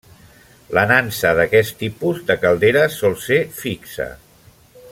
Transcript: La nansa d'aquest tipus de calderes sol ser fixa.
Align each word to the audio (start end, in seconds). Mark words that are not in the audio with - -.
La 0.77 0.85
nansa 0.91 1.33
d'aquest 1.41 1.77
tipus 1.83 2.23
de 2.31 2.39
calderes 2.47 2.99
sol 3.03 3.17
ser 3.27 3.41
fixa. 3.63 4.13